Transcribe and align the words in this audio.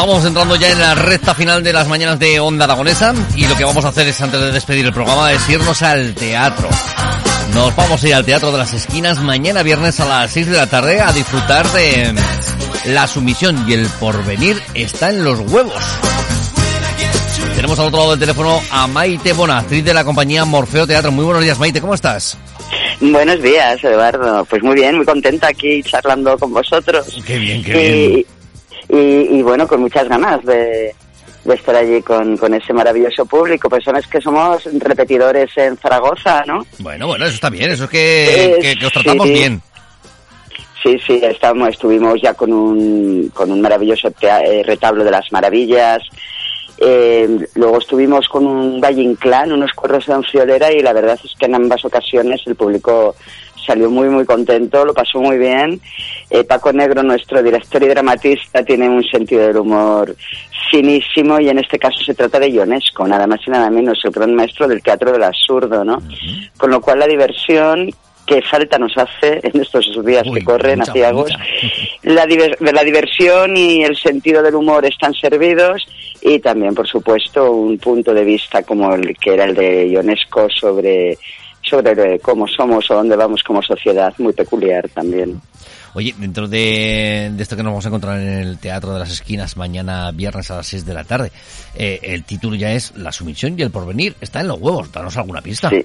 estamos 0.00 0.24
entrando 0.24 0.54
ya 0.54 0.70
en 0.70 0.78
la 0.78 0.94
recta 0.94 1.34
final 1.34 1.60
de 1.64 1.72
las 1.72 1.88
mañanas 1.88 2.20
de 2.20 2.38
Onda 2.38 2.66
Aragonesa 2.66 3.12
y 3.34 3.48
lo 3.48 3.56
que 3.56 3.64
vamos 3.64 3.84
a 3.84 3.88
hacer 3.88 4.06
es, 4.06 4.20
antes 4.20 4.40
de 4.40 4.52
despedir 4.52 4.86
el 4.86 4.92
programa, 4.92 5.32
es 5.32 5.48
irnos 5.50 5.82
al 5.82 6.14
teatro. 6.14 6.68
Nos 7.52 7.74
vamos 7.74 8.04
a 8.04 8.08
ir 8.08 8.14
al 8.14 8.24
Teatro 8.24 8.52
de 8.52 8.58
las 8.58 8.72
Esquinas 8.74 9.20
mañana 9.20 9.64
viernes 9.64 9.98
a 9.98 10.04
las 10.04 10.30
6 10.30 10.46
de 10.46 10.56
la 10.56 10.68
tarde 10.68 11.00
a 11.00 11.10
disfrutar 11.10 11.66
de 11.72 12.14
La 12.84 13.08
Sumisión 13.08 13.68
y 13.68 13.72
el 13.72 13.88
Porvenir 13.98 14.62
está 14.72 15.10
en 15.10 15.24
los 15.24 15.40
huevos. 15.40 15.82
Tenemos 17.56 17.76
al 17.80 17.86
otro 17.86 17.98
lado 17.98 18.10
del 18.10 18.20
teléfono 18.20 18.60
a 18.70 18.86
Maite 18.86 19.32
Bona, 19.32 19.58
actriz 19.58 19.84
de 19.84 19.94
la 19.94 20.04
compañía 20.04 20.44
Morfeo 20.44 20.86
Teatro. 20.86 21.10
Muy 21.10 21.24
buenos 21.24 21.42
días, 21.42 21.58
Maite, 21.58 21.80
¿cómo 21.80 21.94
estás? 21.94 22.38
Buenos 23.00 23.42
días, 23.42 23.82
Eduardo. 23.82 24.44
Pues 24.44 24.62
muy 24.62 24.76
bien, 24.76 24.94
muy 24.94 25.04
contenta 25.04 25.48
aquí 25.48 25.82
charlando 25.82 26.38
con 26.38 26.52
vosotros. 26.52 27.20
Qué 27.26 27.38
bien, 27.38 27.64
qué 27.64 27.72
bien. 27.72 28.37
Y, 28.88 29.38
y, 29.38 29.42
bueno, 29.42 29.66
con 29.68 29.80
muchas 29.80 30.08
ganas 30.08 30.42
de, 30.44 30.94
de 31.44 31.54
estar 31.54 31.74
allí 31.74 32.00
con, 32.02 32.36
con, 32.36 32.54
ese 32.54 32.72
maravilloso 32.72 33.26
público. 33.26 33.68
Personas 33.68 34.06
que 34.06 34.20
somos 34.20 34.64
repetidores 34.78 35.50
en 35.56 35.76
Zaragoza, 35.76 36.42
¿no? 36.46 36.64
Bueno, 36.78 37.06
bueno, 37.06 37.26
eso 37.26 37.34
está 37.34 37.50
bien, 37.50 37.70
eso 37.70 37.84
es 37.84 37.90
que, 37.90 38.58
que, 38.60 38.76
que 38.76 38.86
os 38.86 38.92
tratamos 38.92 39.26
sí. 39.26 39.32
bien. 39.32 39.62
Sí, 40.82 40.96
sí, 41.04 41.20
estamos, 41.22 41.70
estuvimos 41.70 42.20
ya 42.22 42.34
con 42.34 42.52
un, 42.52 43.30
con 43.34 43.50
un 43.50 43.60
maravilloso 43.60 44.12
eh, 44.20 44.62
retablo 44.64 45.04
de 45.04 45.10
las 45.10 45.30
maravillas. 45.32 46.00
Eh, 46.80 47.46
luego 47.56 47.78
estuvimos 47.78 48.28
con 48.28 48.46
un 48.46 48.80
Valle 48.80 49.02
Inclán, 49.02 49.50
unos 49.50 49.72
cuerros 49.72 50.06
de 50.06 50.12
Anfiolera 50.12 50.72
y 50.72 50.80
la 50.80 50.92
verdad 50.92 51.18
es 51.22 51.34
que 51.36 51.46
en 51.46 51.56
ambas 51.56 51.84
ocasiones 51.84 52.40
el 52.46 52.54
público 52.54 53.16
salió 53.68 53.90
muy 53.90 54.08
muy 54.08 54.24
contento, 54.24 54.84
lo 54.84 54.94
pasó 54.94 55.20
muy 55.20 55.38
bien. 55.38 55.80
Eh, 56.30 56.42
Paco 56.42 56.72
Negro, 56.72 57.02
nuestro 57.02 57.42
director 57.42 57.82
y 57.82 57.88
dramatista, 57.88 58.64
tiene 58.64 58.88
un 58.88 59.04
sentido 59.04 59.46
del 59.46 59.58
humor 59.58 60.16
finísimo 60.70 61.38
y 61.38 61.48
en 61.50 61.58
este 61.58 61.78
caso 61.78 61.98
se 62.04 62.14
trata 62.14 62.40
de 62.40 62.50
Ionesco, 62.50 63.06
nada 63.06 63.26
más 63.26 63.40
y 63.46 63.50
nada 63.50 63.70
menos, 63.70 64.02
el 64.04 64.10
gran 64.10 64.34
maestro 64.34 64.66
del 64.66 64.82
teatro 64.82 65.12
del 65.12 65.22
absurdo, 65.22 65.84
¿no? 65.84 65.96
Uh 65.96 66.00
-huh. 66.00 66.50
Con 66.56 66.70
lo 66.70 66.80
cual 66.80 66.98
la 66.98 67.06
diversión 67.06 67.90
que 68.26 68.42
falta 68.42 68.78
nos 68.78 68.96
hace 68.96 69.40
en 69.42 69.60
estos 69.60 69.86
días 70.04 70.26
Uy, 70.26 70.38
que 70.38 70.44
corren 70.44 70.78
mucha, 70.78 70.92
hacia 70.92 71.12
mucha. 71.12 71.38
La, 72.02 72.26
diver 72.26 72.56
la 72.60 72.84
diversión 72.84 73.56
y 73.56 73.82
el 73.82 73.96
sentido 73.96 74.42
del 74.42 74.54
humor 74.54 74.84
están 74.86 75.12
servidos 75.14 75.86
y 76.22 76.38
también, 76.38 76.74
por 76.74 76.86
supuesto, 76.86 77.50
un 77.50 77.78
punto 77.78 78.14
de 78.14 78.24
vista 78.24 78.62
como 78.62 78.94
el 78.94 79.16
que 79.16 79.34
era 79.34 79.44
el 79.44 79.54
de 79.54 79.88
Ionesco 79.88 80.48
sobre 80.50 81.18
sobre 81.62 82.18
cómo 82.20 82.46
somos 82.46 82.90
o 82.90 82.94
dónde 82.94 83.16
vamos 83.16 83.42
como 83.42 83.62
sociedad, 83.62 84.12
muy 84.18 84.32
peculiar 84.32 84.88
también. 84.88 85.40
Oye, 85.94 86.14
dentro 86.16 86.46
de, 86.46 87.30
de, 87.32 87.42
esto 87.42 87.56
que 87.56 87.62
nos 87.62 87.72
vamos 87.72 87.84
a 87.86 87.88
encontrar 87.88 88.20
en 88.20 88.28
el 88.28 88.58
Teatro 88.58 88.92
de 88.92 89.00
las 89.00 89.10
Esquinas 89.10 89.56
mañana 89.56 90.10
viernes 90.12 90.50
a 90.50 90.56
las 90.56 90.66
6 90.66 90.84
de 90.84 90.94
la 90.94 91.04
tarde, 91.04 91.32
eh, 91.74 91.98
el 92.02 92.24
título 92.24 92.56
ya 92.56 92.72
es 92.72 92.96
La 92.96 93.10
sumisión 93.10 93.58
y 93.58 93.62
el 93.62 93.70
porvenir. 93.70 94.14
Está 94.20 94.40
en 94.40 94.48
los 94.48 94.60
huevos, 94.60 94.92
danos 94.92 95.16
alguna 95.16 95.40
pista. 95.40 95.70
Sí. 95.70 95.84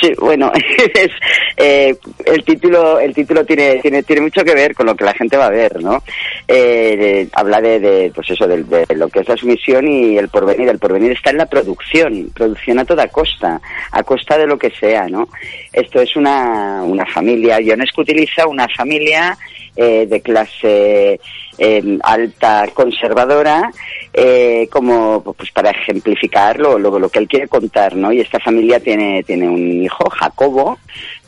Sí, 0.00 0.12
bueno, 0.20 0.52
es, 0.94 1.10
eh, 1.56 1.96
el 2.24 2.44
título, 2.44 3.00
el 3.00 3.12
título 3.14 3.44
tiene, 3.44 3.80
tiene, 3.80 4.02
tiene 4.02 4.22
mucho 4.22 4.44
que 4.44 4.54
ver 4.54 4.74
con 4.74 4.86
lo 4.86 4.94
que 4.94 5.04
la 5.04 5.14
gente 5.14 5.36
va 5.36 5.46
a 5.46 5.50
ver, 5.50 5.82
¿no? 5.82 6.02
Eh, 6.50 6.96
de, 6.96 7.28
habla 7.34 7.60
de, 7.60 7.78
de, 7.78 8.10
pues 8.14 8.30
eso, 8.30 8.48
de, 8.48 8.64
de, 8.64 8.86
lo 8.94 9.10
que 9.10 9.20
es 9.20 9.28
la 9.28 9.36
sumisión 9.36 9.86
y 9.86 10.16
el 10.16 10.30
porvenir. 10.30 10.70
El 10.70 10.78
porvenir 10.78 11.12
está 11.12 11.28
en 11.28 11.36
la 11.36 11.44
producción, 11.44 12.30
producción 12.34 12.78
a 12.78 12.86
toda 12.86 13.06
costa, 13.08 13.60
a 13.90 14.02
costa 14.02 14.38
de 14.38 14.46
lo 14.46 14.58
que 14.58 14.70
sea, 14.70 15.08
¿no? 15.08 15.28
Esto 15.70 16.00
es 16.00 16.16
una, 16.16 16.82
una 16.82 17.04
familia, 17.04 17.60
Ionesco 17.60 18.00
utiliza 18.00 18.46
una 18.46 18.66
familia 18.74 19.36
eh, 19.76 20.06
de 20.06 20.20
clase 20.22 21.20
eh, 21.58 21.98
alta 22.02 22.66
conservadora 22.72 23.70
eh, 24.12 24.68
como 24.70 25.22
pues 25.22 25.50
para 25.52 25.70
ejemplificar 25.70 26.58
lo, 26.58 27.10
que 27.10 27.18
él 27.18 27.28
quiere 27.28 27.48
contar, 27.48 27.96
¿no? 27.96 28.12
Y 28.12 28.20
esta 28.20 28.40
familia 28.40 28.80
tiene, 28.80 29.22
tiene 29.22 29.48
un 29.48 29.82
hijo, 29.82 30.08
Jacobo, 30.10 30.78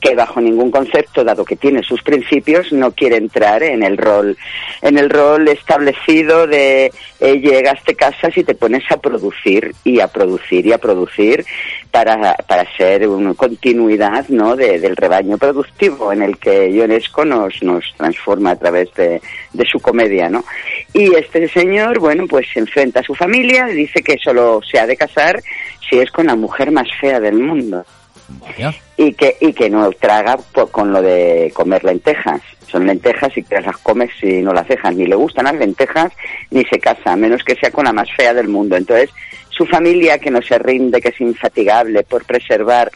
que 0.01 0.15
bajo 0.15 0.41
ningún 0.41 0.71
concepto, 0.71 1.23
dado 1.23 1.45
que 1.45 1.57
tiene 1.57 1.83
sus 1.83 2.03
principios, 2.03 2.73
no 2.73 2.93
quiere 2.93 3.17
entrar 3.17 3.63
en 3.63 3.83
el 3.83 3.97
rol, 3.97 4.37
en 4.83 4.99
el 4.99 5.11
rol 5.11 5.49
establecido 5.49 6.47
de 6.47 6.93
eh, 7.21 7.39
llegas, 7.39 7.83
te 7.85 7.95
casas 7.95 8.37
y 8.37 8.45
te 8.45 8.55
pones 8.55 8.91
a 8.91 8.97
producir 8.97 9.75
y 9.85 10.01
a 10.01 10.09
producir 10.09 10.67
y 10.67 10.73
a 10.73 10.79
producir 10.79 11.45
para, 11.91 12.35
para 12.49 12.65
ser 12.77 13.07
una 13.09 13.35
continuidad 13.35 14.29
¿no? 14.29 14.57
De, 14.57 14.79
del 14.79 14.97
rebaño 14.97 15.39
productivo 15.39 16.13
en 16.13 16.23
el 16.23 16.39
que 16.39 16.71
Ionesco 16.71 17.25
nos, 17.25 17.63
nos 17.63 17.85
transforma 17.97 18.53
a 18.53 18.57
través 18.57 18.93
de, 18.95 19.21
de 19.53 19.65
su 19.65 19.81
comedia, 19.81 20.29
¿no? 20.29 20.45
Y 20.93 21.15
este 21.15 21.49
señor, 21.49 21.99
bueno, 21.99 22.27
pues 22.27 22.47
se 22.53 22.61
enfrenta 22.81 23.01
a 23.01 23.03
su 23.03 23.15
familia, 23.15 23.67
dice 23.67 24.03
que 24.03 24.17
solo 24.19 24.61
se 24.63 24.79
ha 24.79 24.87
de 24.87 24.97
casar 24.97 25.43
si 25.89 25.99
es 25.99 26.11
con 26.11 26.27
la 26.27 26.35
mujer 26.35 26.71
más 26.71 26.89
fea 26.99 27.21
del 27.21 27.35
mundo. 27.35 27.85
Vaya. 28.29 28.73
Y 28.97 29.13
que, 29.13 29.37
y 29.41 29.53
que 29.53 29.69
no 29.69 29.91
traga 29.93 30.39
pues, 30.53 30.71
con 30.71 30.93
lo 30.93 31.03
de 31.03 31.51
comer 31.55 31.85
lentejas. 31.85 32.41
Son 32.67 32.87
lentejas 32.87 33.37
y 33.37 33.43
que 33.43 33.61
las 33.61 33.77
comes 33.79 34.11
si 34.21 34.41
no 34.41 34.53
las 34.53 34.69
dejas. 34.69 34.95
Ni 34.95 35.07
le 35.07 35.17
gustan 35.17 35.45
las 35.45 35.57
lentejas 35.57 36.13
ni 36.51 36.65
se 36.65 36.79
casa, 36.79 37.13
a 37.13 37.17
menos 37.17 37.43
que 37.43 37.57
sea 37.57 37.71
con 37.71 37.85
la 37.85 37.93
más 37.93 38.09
fea 38.17 38.33
del 38.33 38.49
mundo. 38.49 38.77
Entonces, 38.77 39.11
su 39.51 39.67
familia 39.67 40.19
que 40.19 40.31
no 40.31 40.41
se 40.41 40.59
rinde, 40.59 41.01
que 41.01 41.09
es 41.09 41.21
infatigable 41.21 42.05
por 42.05 42.25
preservar 42.25 42.91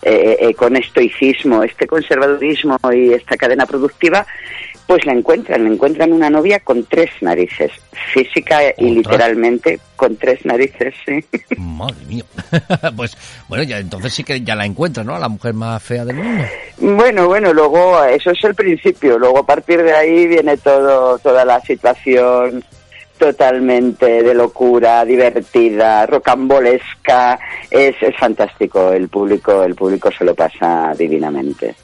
eh, 0.00 0.36
eh, 0.40 0.54
con 0.54 0.76
estoicismo 0.76 1.64
este 1.64 1.88
conservadurismo 1.88 2.78
y 2.92 3.12
esta 3.12 3.36
cadena 3.36 3.66
productiva, 3.66 4.24
pues 4.88 5.04
la 5.04 5.12
encuentran, 5.12 5.64
la 5.64 5.70
encuentran 5.70 6.14
una 6.14 6.30
novia 6.30 6.60
con 6.60 6.82
tres 6.84 7.10
narices, 7.20 7.70
física 8.14 8.60
y 8.78 8.94
literalmente 8.94 9.78
con 9.96 10.16
tres 10.16 10.46
narices, 10.46 10.94
sí. 11.04 11.22
Madre 11.58 12.06
mía. 12.06 12.24
pues 12.96 13.14
bueno, 13.48 13.64
ya 13.64 13.80
entonces 13.80 14.14
sí 14.14 14.24
que 14.24 14.40
ya 14.40 14.54
la 14.54 14.64
encuentran, 14.64 15.06
¿no? 15.06 15.14
A 15.14 15.18
la 15.18 15.28
mujer 15.28 15.52
más 15.52 15.82
fea 15.82 16.06
del 16.06 16.16
mundo. 16.16 16.42
Bueno, 16.78 17.26
bueno, 17.26 17.52
luego 17.52 18.02
eso 18.04 18.30
es 18.30 18.42
el 18.44 18.54
principio, 18.54 19.18
luego 19.18 19.40
a 19.40 19.46
partir 19.46 19.82
de 19.82 19.92
ahí 19.92 20.26
viene 20.26 20.56
todo, 20.56 21.18
toda 21.18 21.44
la 21.44 21.60
situación 21.60 22.64
totalmente 23.18 24.22
de 24.22 24.34
locura, 24.34 25.04
divertida, 25.04 26.06
rocambolesca, 26.06 27.38
es, 27.70 27.94
es 28.00 28.16
fantástico, 28.16 28.92
el 28.92 29.08
público, 29.08 29.62
el 29.64 29.74
público 29.74 30.10
se 30.16 30.24
lo 30.24 30.34
pasa 30.34 30.92
divinamente. 30.96 31.74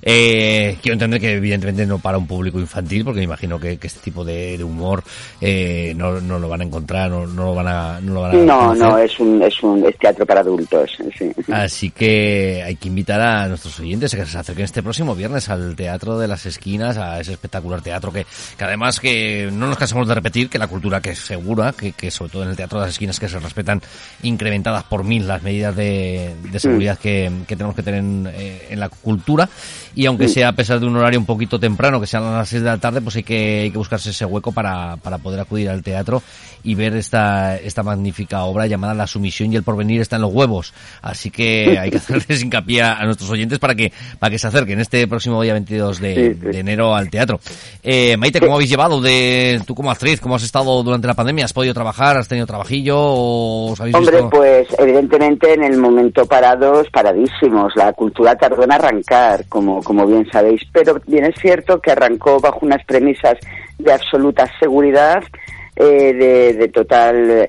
Eh, 0.00 0.78
quiero 0.80 0.92
entender 0.92 1.20
que 1.20 1.32
evidentemente 1.32 1.84
no 1.84 1.98
para 1.98 2.18
un 2.18 2.26
público 2.26 2.60
infantil, 2.60 3.04
porque 3.04 3.18
me 3.18 3.24
imagino 3.24 3.58
que, 3.58 3.78
que 3.78 3.88
este 3.88 3.98
tipo 3.98 4.24
de, 4.24 4.56
de 4.56 4.62
humor 4.62 5.02
eh, 5.40 5.92
no, 5.96 6.20
no, 6.20 6.38
lo 6.38 6.48
van 6.48 6.60
a 6.60 6.64
encontrar, 6.64 7.10
no, 7.10 7.26
no 7.26 7.46
lo 7.46 7.54
van 7.56 7.66
a, 7.66 8.00
no 8.00 8.14
lo 8.14 8.20
van 8.22 8.30
a 8.30 8.34
No, 8.34 8.58
conocer. 8.58 8.86
no, 8.86 8.98
es 8.98 9.18
un, 9.20 9.42
es 9.42 9.62
un 9.62 9.84
es 9.84 9.98
teatro 9.98 10.24
para 10.24 10.40
adultos. 10.40 10.96
Sí. 11.18 11.32
Así 11.50 11.90
que 11.90 12.62
hay 12.64 12.76
que 12.76 12.86
invitar 12.88 13.20
a 13.20 13.48
nuestros 13.48 13.80
oyentes 13.80 14.14
a 14.14 14.18
que 14.18 14.24
se 14.26 14.38
acerquen 14.38 14.64
este 14.66 14.84
próximo 14.84 15.16
viernes 15.16 15.48
al 15.48 15.74
Teatro 15.74 16.16
de 16.16 16.28
las 16.28 16.46
Esquinas, 16.46 16.96
a 16.96 17.18
ese 17.20 17.32
espectacular 17.32 17.82
teatro 17.82 18.12
que, 18.12 18.24
que 18.56 18.64
además 18.64 19.00
que 19.00 19.50
no 19.52 19.66
nos 19.66 19.78
cansamos 19.78 20.06
de 20.06 20.14
repetir 20.14 20.48
que 20.48 20.57
la 20.58 20.66
cultura 20.66 21.00
que 21.00 21.10
es 21.10 21.18
segura, 21.18 21.72
que, 21.72 21.92
que 21.92 22.10
sobre 22.10 22.32
todo 22.32 22.42
en 22.42 22.50
el 22.50 22.56
Teatro 22.56 22.78
de 22.78 22.86
las 22.86 22.94
Esquinas 22.94 23.18
que 23.18 23.28
se 23.28 23.38
respetan 23.38 23.82
incrementadas 24.22 24.84
por 24.84 25.04
mil 25.04 25.26
las 25.26 25.42
medidas 25.42 25.74
de, 25.76 26.34
de 26.50 26.60
seguridad 26.60 26.96
mm. 26.98 27.02
que, 27.02 27.32
que, 27.46 27.56
tenemos 27.56 27.76
que 27.76 27.82
tener 27.82 28.00
en, 28.00 28.28
eh, 28.32 28.68
en 28.70 28.80
la 28.80 28.88
cultura 28.88 29.48
y 29.98 30.06
aunque 30.06 30.28
sea 30.28 30.48
a 30.48 30.52
pesar 30.52 30.78
de 30.78 30.86
un 30.86 30.96
horario 30.96 31.18
un 31.18 31.26
poquito 31.26 31.58
temprano, 31.58 32.00
que 32.00 32.06
sean 32.06 32.22
las 32.32 32.48
6 32.48 32.62
de 32.62 32.68
la 32.68 32.78
tarde, 32.78 33.00
pues 33.00 33.16
hay 33.16 33.24
que, 33.24 33.60
hay 33.62 33.70
que 33.72 33.78
buscarse 33.78 34.10
ese 34.10 34.24
hueco 34.24 34.52
para, 34.52 34.96
para 34.96 35.18
poder 35.18 35.40
acudir 35.40 35.68
al 35.68 35.82
teatro 35.82 36.22
y 36.62 36.76
ver 36.76 36.94
esta, 36.94 37.56
esta 37.56 37.82
magnífica 37.82 38.44
obra 38.44 38.66
llamada 38.66 38.94
La 38.94 39.08
sumisión 39.08 39.52
y 39.52 39.56
el 39.56 39.64
porvenir 39.64 40.00
está 40.00 40.14
en 40.14 40.22
los 40.22 40.32
huevos. 40.32 40.72
Así 41.02 41.32
que 41.32 41.78
hay 41.80 41.90
que 41.90 41.96
hacerles 41.98 42.42
hincapié 42.42 42.82
a 42.82 43.04
nuestros 43.06 43.28
oyentes 43.30 43.58
para 43.58 43.74
que, 43.74 43.92
para 44.20 44.30
que 44.30 44.38
se 44.38 44.46
acerquen 44.46 44.78
este 44.80 45.06
próximo 45.08 45.42
día 45.42 45.54
22 45.54 46.00
de, 46.00 46.14
sí, 46.14 46.40
sí. 46.40 46.46
de 46.46 46.58
enero 46.60 46.94
al 46.94 47.10
teatro. 47.10 47.40
Eh, 47.82 48.16
Maite, 48.16 48.38
¿cómo 48.38 48.54
habéis 48.54 48.70
llevado 48.70 49.00
de, 49.00 49.60
tú 49.66 49.74
como 49.74 49.90
actriz, 49.90 50.20
cómo 50.20 50.36
has 50.36 50.44
estado 50.48 50.82
durante 50.82 51.06
la 51.06 51.14
pandemia? 51.14 51.44
¿Has 51.44 51.52
podido 51.52 51.74
trabajar? 51.74 52.16
¿Has 52.16 52.28
tenido 52.28 52.46
trabajillo? 52.46 52.96
O 52.98 53.72
os 53.72 53.80
habéis 53.80 53.94
Hombre, 53.96 54.16
visto? 54.16 54.30
pues 54.30 54.66
evidentemente 54.78 55.52
en 55.54 55.62
el 55.62 55.76
momento 55.76 56.26
parados, 56.26 56.88
paradísimos. 56.90 57.72
La 57.76 57.92
cultura 57.92 58.34
tardó 58.34 58.64
en 58.64 58.72
arrancar, 58.72 59.44
como 59.48 59.82
como 59.82 60.06
bien 60.06 60.26
sabéis, 60.32 60.62
pero 60.72 61.00
bien 61.06 61.24
es 61.26 61.40
cierto 61.40 61.80
que 61.80 61.92
arrancó 61.92 62.40
bajo 62.40 62.60
unas 62.62 62.84
premisas 62.84 63.34
de 63.78 63.92
absoluta 63.92 64.50
seguridad, 64.58 65.22
eh, 65.76 66.12
de, 66.12 66.54
de, 66.54 66.68
total, 66.68 67.48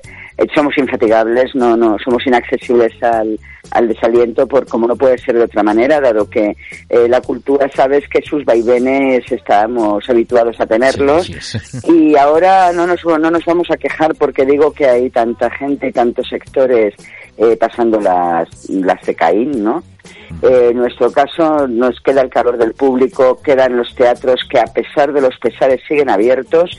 somos 0.54 0.76
infatigables, 0.78 1.54
no, 1.54 1.76
no, 1.76 1.96
somos 2.02 2.26
inaccesibles 2.26 2.92
al, 3.02 3.38
al 3.72 3.88
desaliento 3.88 4.46
por 4.46 4.66
como 4.66 4.86
no 4.86 4.96
puede 4.96 5.18
ser 5.18 5.36
de 5.36 5.44
otra 5.44 5.62
manera, 5.62 6.00
dado 6.00 6.28
que 6.28 6.56
eh, 6.88 7.08
la 7.08 7.20
cultura 7.20 7.70
sabes 7.74 8.08
que 8.08 8.22
sus 8.22 8.44
vaivenes 8.44 9.30
estamos 9.30 10.08
habituados 10.08 10.58
a 10.60 10.66
tenerlos 10.66 11.26
sí, 11.26 11.34
sí, 11.40 11.58
sí. 11.58 11.92
y 11.92 12.16
ahora 12.16 12.72
no 12.72 12.86
nos, 12.86 13.04
no 13.04 13.30
nos 13.30 13.44
vamos 13.44 13.70
a 13.70 13.76
quejar 13.76 14.14
porque 14.14 14.46
digo 14.46 14.72
que 14.72 14.86
hay 14.86 15.10
tanta 15.10 15.50
gente 15.50 15.88
y 15.88 15.92
tantos 15.92 16.28
sectores 16.28 16.94
eh, 17.36 17.56
pasando 17.56 18.00
las, 18.00 18.48
las 18.68 19.00
de 19.02 19.14
Caín, 19.14 19.62
¿no? 19.64 19.82
Eh, 20.42 20.68
en 20.70 20.76
nuestro 20.76 21.10
caso 21.10 21.66
nos 21.66 22.00
queda 22.00 22.22
el 22.22 22.30
calor 22.30 22.56
del 22.56 22.74
público, 22.74 23.40
quedan 23.42 23.76
los 23.76 23.94
teatros 23.94 24.40
que 24.48 24.58
a 24.58 24.64
pesar 24.64 25.12
de 25.12 25.20
los 25.20 25.36
pesares 25.38 25.80
siguen 25.86 26.08
abiertos 26.08 26.70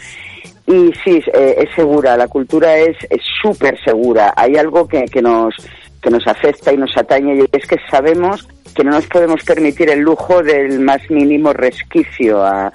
Y 0.71 0.93
sí, 1.03 1.21
eh, 1.33 1.55
es 1.57 1.75
segura, 1.75 2.15
la 2.15 2.29
cultura 2.29 2.77
es 2.77 2.95
súper 3.41 3.77
segura. 3.83 4.33
Hay 4.37 4.55
algo 4.55 4.87
que, 4.87 5.03
que, 5.03 5.21
nos, 5.21 5.53
que 6.01 6.09
nos 6.09 6.25
afecta 6.25 6.71
y 6.71 6.77
nos 6.77 6.95
atañe 6.95 7.35
y 7.35 7.45
es 7.51 7.67
que 7.67 7.75
sabemos 7.89 8.47
que 8.73 8.85
no 8.85 8.91
nos 8.91 9.05
podemos 9.07 9.43
permitir 9.43 9.89
el 9.89 9.99
lujo 9.99 10.41
del 10.41 10.79
más 10.79 11.01
mínimo 11.09 11.51
resquicio 11.51 12.41
a, 12.41 12.71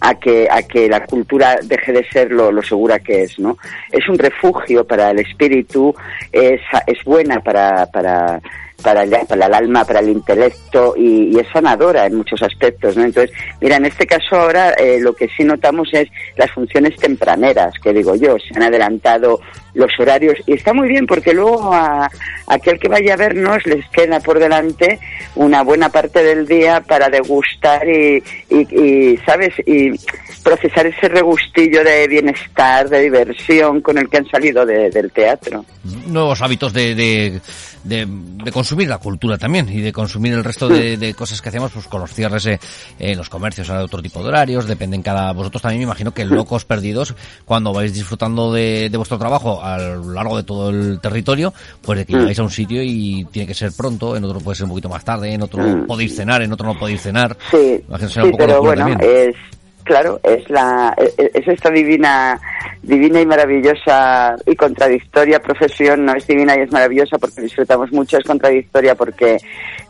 a 0.00 0.14
que, 0.14 0.48
a 0.50 0.62
que 0.62 0.88
la 0.88 1.04
cultura 1.04 1.58
deje 1.62 1.92
de 1.92 2.08
ser 2.08 2.30
lo, 2.32 2.50
lo, 2.50 2.62
segura 2.62 2.98
que 2.98 3.24
es, 3.24 3.38
¿no? 3.38 3.58
Es 3.92 4.08
un 4.08 4.18
refugio 4.18 4.84
para 4.84 5.10
el 5.10 5.20
espíritu, 5.20 5.94
es, 6.32 6.60
es 6.86 7.04
buena 7.04 7.40
para, 7.40 7.86
para, 7.86 8.40
para 8.82 9.02
el, 9.02 9.14
alma, 9.42 9.84
para 9.84 10.00
el 10.00 10.08
intelecto 10.08 10.94
y, 10.96 11.34
y, 11.34 11.38
es 11.38 11.46
sanadora 11.52 12.06
en 12.06 12.16
muchos 12.16 12.42
aspectos, 12.42 12.96
¿no? 12.96 13.04
Entonces, 13.04 13.36
mira, 13.60 13.76
en 13.76 13.86
este 13.86 14.06
caso 14.06 14.36
ahora 14.36 14.70
eh, 14.70 14.98
lo 15.00 15.12
que 15.12 15.28
sí 15.36 15.44
notamos 15.44 15.88
es 15.92 16.08
las 16.36 16.50
funciones 16.50 16.96
tempraneras, 16.96 17.74
que 17.82 17.92
digo 17.92 18.14
yo, 18.14 18.36
se 18.38 18.56
han 18.56 18.62
adelantado 18.62 19.40
los 19.74 19.90
horarios. 19.98 20.34
Y 20.46 20.54
está 20.54 20.72
muy 20.72 20.88
bien 20.88 21.06
porque 21.06 21.32
luego 21.32 21.72
a, 21.72 22.10
aquel 22.46 22.78
que 22.78 22.88
vaya 22.88 23.14
a 23.14 23.16
vernos 23.16 23.64
les 23.66 23.86
queda 23.88 24.20
por 24.20 24.38
delante 24.38 24.98
una 25.34 25.62
buena 25.62 25.88
parte 25.88 26.22
del 26.22 26.46
día 26.46 26.80
para 26.80 27.08
degustar 27.08 27.88
y, 27.88 28.22
y, 28.48 29.12
y 29.12 29.16
sabes 29.18 29.54
y 29.66 29.92
procesar 30.42 30.86
ese 30.86 31.08
regustillo 31.08 31.84
de 31.84 32.08
bienestar, 32.08 32.88
de 32.88 33.00
diversión 33.02 33.80
con 33.80 33.98
el 33.98 34.08
que 34.08 34.18
han 34.18 34.26
salido 34.26 34.64
de, 34.64 34.90
del 34.90 35.10
teatro. 35.12 35.64
Nuevos 36.06 36.40
hábitos 36.42 36.72
de, 36.72 36.94
de, 36.94 37.40
de, 37.84 38.06
de, 38.08 38.52
consumir 38.52 38.88
la 38.88 38.98
cultura 38.98 39.38
también 39.38 39.68
y 39.68 39.80
de 39.80 39.92
consumir 39.92 40.32
el 40.34 40.44
resto 40.44 40.68
de, 40.68 40.96
de 40.96 41.14
cosas 41.14 41.40
que 41.40 41.48
hacemos 41.48 41.72
pues 41.72 41.86
con 41.86 42.00
los 42.00 42.12
cierres 42.12 42.46
en 42.46 42.58
eh, 42.98 43.14
los 43.14 43.28
comercios 43.28 43.70
a 43.70 43.82
otro 43.82 44.02
tipo 44.02 44.22
de 44.22 44.28
horarios, 44.28 44.66
dependen 44.66 45.02
cada... 45.02 45.32
Vosotros 45.32 45.62
también 45.62 45.80
me 45.80 45.84
imagino 45.84 46.12
que 46.12 46.24
locos 46.24 46.64
perdidos 46.64 47.14
cuando 47.44 47.72
vais 47.72 47.94
disfrutando 47.94 48.52
de, 48.52 48.88
de 48.90 48.96
vuestro 48.96 49.18
trabajo 49.18 49.62
a 49.62 49.78
lo 49.78 50.12
largo 50.12 50.36
de 50.36 50.42
todo 50.42 50.70
el 50.70 51.00
territorio, 51.00 51.52
pues 51.82 51.98
de 51.98 52.06
que 52.06 52.14
llegáis 52.14 52.38
a 52.38 52.42
un 52.42 52.50
sitio 52.50 52.82
y 52.82 53.26
tiene 53.30 53.46
que 53.46 53.54
ser 53.54 53.72
pronto, 53.76 54.16
en 54.16 54.24
otro 54.24 54.40
puede 54.40 54.56
ser 54.56 54.64
un 54.64 54.70
poquito 54.70 54.88
más 54.88 55.04
tarde, 55.04 55.32
en 55.32 55.42
otro 55.42 55.62
mm. 55.62 55.86
podéis 55.86 56.16
cenar, 56.16 56.42
en 56.42 56.52
otro 56.52 56.66
no 56.66 56.78
podéis 56.78 57.02
cenar. 57.02 57.36
Sí, 57.50 57.82
sí 58.08 58.20
pero 58.36 58.60
bueno, 58.62 58.86
también. 58.86 59.00
es 59.02 59.36
claro, 59.84 60.20
es 60.22 60.48
la 60.50 60.94
es 60.96 61.48
esta 61.48 61.70
divina 61.70 62.40
divina 62.82 63.20
y 63.20 63.26
maravillosa 63.26 64.36
y 64.46 64.56
contradictoria 64.56 65.40
profesión, 65.40 66.04
no 66.04 66.14
es 66.14 66.26
divina 66.26 66.56
y 66.56 66.62
es 66.62 66.72
maravillosa 66.72 67.18
porque 67.18 67.42
disfrutamos 67.42 67.92
mucho, 67.92 68.18
es 68.18 68.24
contradictoria 68.24 68.94
porque 68.94 69.38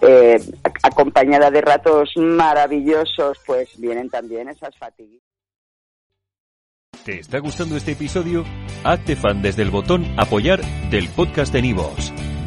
eh, 0.00 0.40
acompañada 0.82 1.50
de 1.50 1.60
ratos 1.60 2.10
maravillosos, 2.16 3.38
pues 3.46 3.69
vienen 3.78 4.10
también 4.10 4.48
esas 4.48 4.76
fatiguas. 4.76 5.20
¿Te 7.04 7.19
está 7.19 7.38
gustando 7.38 7.76
este 7.76 7.93
episodio? 7.93 8.44
Hazte 8.84 9.16
fan 9.16 9.40
desde 9.40 9.62
el 9.62 9.70
botón 9.70 10.04
apoyar 10.19 10.60
del 10.90 11.08
podcast 11.08 11.52
de 11.52 11.62
Nivos. 11.62 12.12